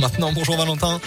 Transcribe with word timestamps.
maintenant. 0.00 0.32
Bonjour 0.32 0.56
Valentin. 0.56 1.00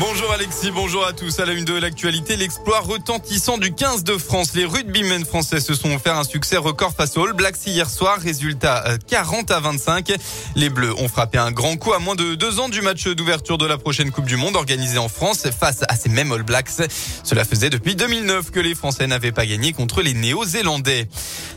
Bonjour 0.00 0.30
Alexis, 0.32 0.70
bonjour 0.70 1.04
à 1.04 1.12
tous. 1.12 1.40
À 1.40 1.44
la 1.44 1.54
une 1.54 1.64
de 1.64 1.74
l'actualité, 1.74 2.36
l'exploit 2.36 2.78
retentissant 2.78 3.58
du 3.58 3.74
15 3.74 4.04
de 4.04 4.16
France. 4.16 4.54
Les 4.54 4.64
rugbymen 4.64 5.24
français 5.24 5.58
se 5.58 5.74
sont 5.74 5.92
offert 5.92 6.16
un 6.16 6.22
succès 6.22 6.56
record 6.56 6.94
face 6.94 7.16
aux 7.16 7.24
All 7.24 7.32
Blacks 7.32 7.66
hier 7.66 7.90
soir. 7.90 8.20
Résultat 8.20 8.84
40 9.08 9.50
euh, 9.50 9.56
à 9.56 9.60
25. 9.60 10.12
Les 10.54 10.68
Bleus 10.70 10.94
ont 10.98 11.08
frappé 11.08 11.38
un 11.38 11.50
grand 11.50 11.76
coup 11.76 11.94
à 11.94 11.98
moins 11.98 12.14
de 12.14 12.36
deux 12.36 12.60
ans 12.60 12.68
du 12.68 12.80
match 12.80 13.08
d'ouverture 13.08 13.58
de 13.58 13.66
la 13.66 13.76
prochaine 13.76 14.12
Coupe 14.12 14.26
du 14.26 14.36
Monde 14.36 14.54
organisée 14.54 14.98
en 14.98 15.08
France 15.08 15.48
face 15.50 15.80
à 15.88 15.96
ces 15.96 16.10
mêmes 16.10 16.30
All 16.30 16.44
Blacks. 16.44 16.88
Cela 17.24 17.44
faisait 17.44 17.70
depuis 17.70 17.96
2009 17.96 18.52
que 18.52 18.60
les 18.60 18.76
Français 18.76 19.08
n'avaient 19.08 19.32
pas 19.32 19.46
gagné 19.46 19.72
contre 19.72 20.02
les 20.02 20.14
Néo-Zélandais. 20.14 21.08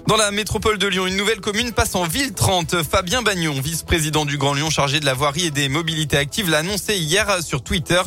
Dans 0.08 0.18
la 0.18 0.32
métropole 0.32 0.80
de 0.80 0.88
Lyon, 0.88 1.06
une 1.06 1.16
nouvelle 1.16 1.42
commune 1.42 1.74
passe 1.74 1.94
en 1.94 2.06
ville 2.06 2.34
30. 2.34 2.82
Fabien 2.82 3.22
Bagnon, 3.22 3.62
vice-président 3.62 4.26
du 4.26 4.40
Grand 4.40 4.56
Lyon 4.56 4.72
chargé 4.72 5.00
de 5.00 5.06
la 5.06 5.14
voirie 5.14 5.46
et 5.46 5.52
des 5.52 5.70
mobilités 5.70 6.18
actives, 6.18 6.50
l'a 6.50 6.60
annoncé 6.60 6.98
hier 6.98 7.44
sur 7.44 7.64
Twitter. 7.64 8.02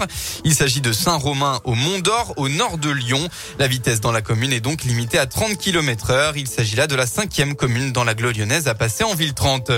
Il 0.45 0.55
s'agit 0.55 0.81
de 0.81 0.93
Saint-Romain 0.93 1.61
au 1.65 1.75
Mont 1.75 1.99
d'Or, 2.01 2.35
au 2.37 2.49
nord 2.49 2.79
de 2.79 2.91
Lyon. 2.91 3.29
La 3.59 3.69
vitesse 3.69 4.01
dans 4.01 4.13
la 4.13 4.23
commune 4.23 4.53
est 4.53 4.61
donc 4.61 4.85
limitée 4.85 5.19
à 5.19 5.27
30 5.27 5.57
km 5.57 6.11
heure. 6.11 6.37
Il 6.37 6.49
s'agit 6.49 6.77
là 6.77 6.87
de 6.87 6.95
la 6.95 7.07
cinquième 7.07 7.55
commune 7.55 7.93
dans 7.93 8.05
la 8.05 8.15
lyonnaise 8.33 8.69
à 8.69 8.75
passer 8.75 9.05
en 9.05 9.15
ville 9.15 9.35
30. 9.35 9.73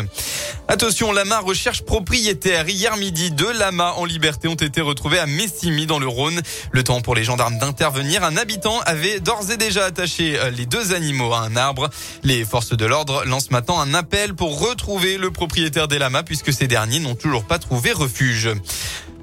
Attention, 0.69 1.13
Lama 1.13 1.41
recherche 1.41 1.83
propriétaire. 1.83 2.69
Hier 2.69 2.97
midi, 2.97 3.31
deux 3.31 3.53
lamas 3.53 3.93
en 3.93 4.05
liberté 4.05 4.49
ont 4.49 4.55
été 4.55 4.81
retrouvés 4.81 5.19
à 5.19 5.27
Messimy 5.27 5.87
dans 5.87 5.99
le 5.99 6.09
Rhône. 6.09 6.41
Le 6.71 6.85
temps 6.85 7.01
pour 7.01 7.15
les 7.15 7.25
gendarmes 7.25 7.59
d'intervenir. 7.59 8.25
Un 8.25 8.37
habitant 8.37 8.81
avait 8.81 9.21
d'ores 9.21 9.51
et 9.51 9.57
déjà 9.57 9.85
attaché 9.85 10.39
euh, 10.39 10.51
les 10.51 10.67
deux 10.67 10.93
animaux 10.93 11.33
à 11.33 11.41
un 11.41 11.57
arbre. 11.57 11.91
Les 12.23 12.45
forces 12.45 12.77
de 12.77 12.85
l'ordre 12.85 13.25
lancent 13.25 13.51
maintenant 13.51 13.81
un 13.81 13.95
appel 13.95 14.35
pour 14.35 14.61
retrouver 14.61 15.19
le 15.19 15.31
propriétaire 15.31 15.89
des 15.89 15.99
lamas 15.99 16.23
puisque 16.23 16.53
ces 16.53 16.67
derniers 16.67 17.01
n'ont 17.01 17.15
toujours 17.15 17.45
pas 17.45 17.59
trouvé 17.59 17.93
refuge. 17.93 18.51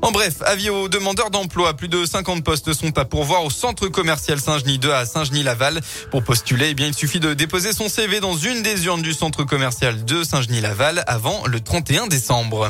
En 0.04 0.12
bref, 0.12 0.42
avis 0.46 0.70
aux 0.70 0.90
demandeurs 0.90 1.30
d'emploi. 1.30 1.76
Plus 1.76 1.88
de 1.88 2.06
50 2.06 2.44
postes 2.44 2.74
sont 2.74 2.98
à 2.98 3.06
pourvoir 3.06 3.46
au 3.46 3.50
centre 3.50 3.88
commercial 3.88 4.38
Saint-Genis 4.38 4.78
2 4.78 4.92
à 4.92 5.06
Saint-Genis-Laval. 5.06 5.80
Pour 6.12 6.26
postuler, 6.26 6.72
eh 6.72 6.74
bien, 6.74 6.88
il 6.88 6.94
suffit 6.94 7.22
de 7.22 7.34
déposer 7.34 7.72
son 7.72 7.88
CV 7.88 8.20
dans 8.20 8.36
une 8.36 8.64
des 8.64 8.86
urnes 8.86 9.02
du 9.02 9.14
centre 9.14 9.46
commercial 9.46 10.04
de 10.04 10.26
Saint-Genis-Laval 10.26 11.06
avant 11.08 11.48
le 11.48 11.62
31 11.62 12.08
décembre. 12.08 12.70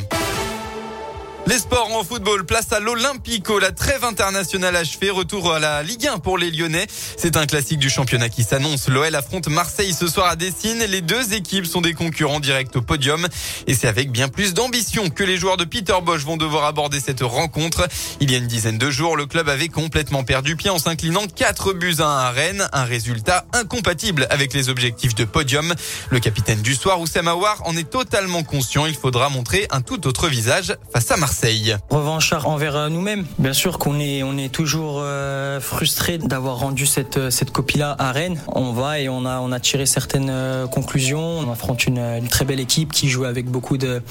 Les 1.45 1.59
sports 1.59 1.89
en 1.93 2.05
football, 2.05 2.45
place 2.45 2.71
à 2.71 2.79
l'Olympico, 2.79 3.59
la 3.59 3.73
trêve 3.73 4.05
internationale 4.05 4.77
achevée, 4.77 5.09
retour 5.09 5.51
à 5.51 5.59
la 5.59 5.83
Ligue 5.83 6.07
1 6.07 6.19
pour 6.19 6.37
les 6.37 6.49
Lyonnais. 6.49 6.87
C'est 7.17 7.35
un 7.35 7.45
classique 7.45 7.79
du 7.79 7.89
championnat 7.89 8.29
qui 8.29 8.43
s'annonce. 8.43 8.87
L'OL 8.87 9.13
affronte 9.13 9.49
Marseille 9.49 9.93
ce 9.93 10.07
soir 10.07 10.27
à 10.27 10.37
Dessine. 10.37 10.79
Les 10.85 11.01
deux 11.01 11.33
équipes 11.33 11.65
sont 11.65 11.81
des 11.81 11.93
concurrents 11.93 12.39
directs 12.39 12.73
au 12.77 12.81
podium 12.81 13.27
et 13.67 13.73
c'est 13.73 13.89
avec 13.89 14.09
bien 14.09 14.29
plus 14.29 14.53
d'ambition 14.53 15.09
que 15.09 15.21
les 15.25 15.35
joueurs 15.35 15.57
de 15.57 15.65
Peter 15.65 15.95
Bosch 16.01 16.21
vont 16.21 16.37
devoir 16.37 16.63
aborder 16.63 17.01
cette 17.01 17.21
rencontre. 17.21 17.89
Il 18.21 18.31
y 18.31 18.35
a 18.35 18.37
une 18.37 18.47
dizaine 18.47 18.77
de 18.77 18.89
jours, 18.89 19.17
le 19.17 19.25
club 19.25 19.49
avait 19.49 19.67
complètement 19.67 20.23
perdu 20.23 20.55
pied 20.55 20.69
en 20.69 20.79
s'inclinant 20.79 21.27
4 21.27 21.73
buts 21.73 21.95
à 21.99 22.05
1 22.05 22.17
à 22.19 22.31
Rennes, 22.31 22.69
un 22.71 22.85
résultat 22.85 23.45
incompatible 23.51 24.27
avec 24.29 24.53
les 24.53 24.69
objectifs 24.69 25.13
de 25.13 25.25
podium. 25.25 25.73
Le 26.09 26.21
capitaine 26.21 26.61
du 26.61 26.73
soir, 26.73 27.01
Oussem 27.01 27.27
Aouar, 27.27 27.61
en 27.65 27.75
est 27.75 27.89
totalement 27.89 28.43
conscient. 28.43 28.85
Il 28.85 28.95
faudra 28.95 29.27
montrer 29.27 29.67
un 29.71 29.81
tout 29.81 30.07
autre 30.07 30.29
visage 30.29 30.77
face 30.93 31.11
à 31.11 31.17
Marseille. 31.17 31.32
Marseille. 31.33 31.75
Revanchard 31.89 32.47
envers 32.47 32.75
euh, 32.75 32.89
nous-mêmes. 32.89 33.25
Bien 33.39 33.53
sûr 33.53 33.79
qu'on 33.79 33.99
est, 33.99 34.21
on 34.21 34.37
est 34.37 34.53
toujours 34.53 34.99
euh, 35.01 35.59
frustré 35.59 36.19
d'avoir 36.19 36.59
rendu 36.59 36.85
cette, 36.85 37.17
euh, 37.17 37.31
cette 37.31 37.49
copie-là 37.49 37.95
à 37.97 38.11
Rennes. 38.11 38.39
On 38.49 38.71
va 38.71 38.99
et 38.99 39.09
on 39.09 39.25
a, 39.25 39.39
on 39.39 39.51
a 39.51 39.59
tiré 39.59 39.87
certaines 39.87 40.31
conclusions. 40.69 41.39
On 41.39 41.51
affronte 41.51 41.87
une, 41.87 41.97
une 41.97 42.27
très 42.27 42.45
belle 42.45 42.59
équipe 42.59 42.91
qui 42.91 43.09
joue 43.09 43.25
avec 43.25 43.47
beaucoup 43.47 43.79
de, 43.79 44.03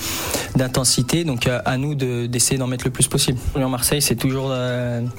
d'intensité. 0.57 1.23
Donc 1.23 1.47
à 1.47 1.77
nous 1.77 1.95
d'essayer 1.95 2.59
d'en 2.59 2.67
mettre 2.67 2.85
le 2.85 2.91
plus 2.91 3.07
possible. 3.07 3.39
Lyon-Marseille, 3.55 4.03
c'est 4.03 4.17
toujours 4.17 4.51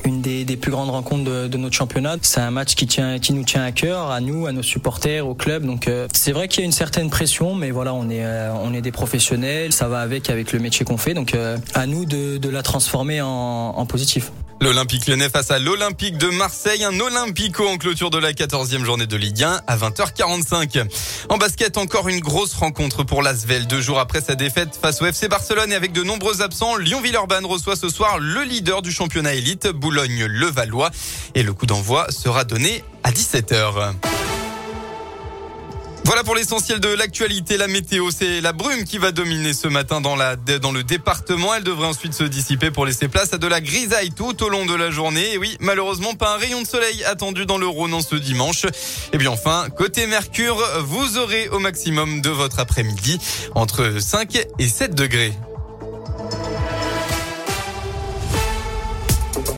une 0.04 0.22
des, 0.22 0.44
des, 0.44 0.58
plus 0.58 0.72
grandes 0.72 0.90
rencontres 0.90 1.24
de, 1.24 1.48
de 1.48 1.58
notre 1.58 1.76
championnat. 1.76 2.18
C'est 2.22 2.42
un 2.42 2.52
match 2.52 2.76
qui, 2.76 2.86
tient, 2.86 3.18
qui 3.20 3.32
nous 3.32 3.44
tient 3.44 3.64
à 3.64 3.72
cœur, 3.72 4.12
à 4.12 4.20
nous, 4.20 4.46
à 4.46 4.52
nos 4.52 4.64
supporters, 4.64 5.26
au 5.26 5.36
club. 5.36 5.66
Donc 5.66 5.90
c'est 6.14 6.34
vrai 6.34 6.50
qu'il 6.50 6.60
y 6.60 6.64
a 6.64 6.66
une 6.66 6.74
certaine 6.74 7.10
pression, 7.10 7.56
mais 7.56 7.72
voilà, 7.72 7.94
on 7.94 8.10
est, 8.10 8.26
on 8.62 8.74
est 8.74 8.82
des 8.82 8.92
professionnels. 8.92 9.72
Ça 9.72 9.88
va 9.88 10.02
avec 10.02 10.30
avec 10.30 10.52
le 10.52 10.60
métier 10.60 10.86
qu'on 10.86 10.98
fait. 10.98 11.14
Donc 11.14 11.34
à 11.74 11.86
nous 11.86 11.93
de, 11.94 12.50
la 12.50 12.64
transformer 12.64 13.22
en, 13.22 13.86
positif. 13.86 14.32
L'Olympique 14.62 15.08
Lyonnais 15.08 15.30
face 15.30 15.52
à 15.52 15.60
l'Olympique 15.60 16.18
de 16.18 16.28
Marseille, 16.28 16.84
un 16.84 16.98
Olympico 17.00 17.68
en 17.68 17.78
clôture 17.78 18.10
de 18.10 18.18
la 18.18 18.32
14e 18.32 18.84
journée 18.86 19.06
de 19.06 19.18
Ligue 19.18 19.44
1 19.44 19.62
à 19.68 19.78
20h45. 19.78 20.86
En 21.30 21.38
basket, 21.38 21.78
encore 21.78 22.08
une 22.08 22.22
grosse 22.22 22.54
rencontre 22.54 23.04
pour 23.04 23.22
l'Asvel. 23.22 23.68
Deux 23.68 23.82
jours 23.82 24.00
après 24.00 24.22
sa 24.22 24.36
défaite 24.36 24.78
face 24.82 25.02
au 25.02 25.06
FC 25.06 25.28
Barcelone 25.28 25.72
et 25.72 25.76
avec 25.76 25.92
de 25.92 26.04
nombreux 26.04 26.42
absents, 26.42 26.78
Lyon-Villeurbanne 26.78 27.46
reçoit 27.46 27.76
ce 27.76 27.90
soir 27.90 28.20
le 28.20 28.44
leader 28.44 28.82
du 28.82 28.92
championnat 28.92 29.34
élite, 29.34 29.68
Boulogne-Levallois. 29.68 30.92
Et 31.36 31.44
le 31.44 31.54
coup 31.54 31.66
d'envoi 31.66 32.08
sera 32.12 32.46
donné 32.46 32.84
à 33.04 33.12
17h. 33.12 33.94
Voilà 36.06 36.24
pour 36.24 36.36
l'essentiel 36.36 36.80
de 36.80 36.90
l'actualité. 36.90 37.56
La 37.56 37.68
météo, 37.68 38.12
c'est 38.12 38.42
la 38.42 38.52
brume 38.52 38.84
qui 38.84 38.98
va 38.98 39.12
dominer 39.12 39.54
ce 39.54 39.70
matin 39.70 40.02
dans, 40.02 40.16
la, 40.16 40.36
dans 40.36 40.72
le 40.72 40.84
département. 40.84 41.54
Elle 41.56 41.64
devrait 41.64 41.88
ensuite 41.88 42.14
se 42.14 42.26
dissiper 42.26 42.72
pour 42.72 42.86
laisser 42.86 43.08
place 43.08 43.34
à 43.34 43.38
de 43.38 43.48
la 43.48 43.62
grisaille 43.62 44.12
tout 44.12 44.44
au 44.44 44.50
long 44.50 44.66
de 44.66 44.76
la 44.76 44.92
journée. 44.92 45.34
Et 45.34 45.38
oui, 45.38 45.56
malheureusement, 45.62 46.14
pas 46.14 46.36
un 46.36 46.38
rayon 46.38 46.62
de 46.62 46.68
soleil 46.68 47.04
attendu 47.06 47.46
dans 47.46 47.58
le 47.58 47.68
Rhône 47.68 47.94
en 47.94 48.02
ce 48.02 48.16
dimanche. 48.16 48.66
Et 49.14 49.18
bien 49.18 49.32
enfin, 49.32 49.68
côté 49.78 50.06
Mercure, 50.06 50.62
vous 50.82 51.18
aurez 51.18 51.48
au 51.50 51.60
maximum 51.60 52.22
de 52.22 52.30
votre 52.30 52.60
après-midi 52.60 53.20
entre 53.56 54.00
5 54.00 54.46
et 54.60 54.68
7 54.68 54.96
degrés. 54.96 55.34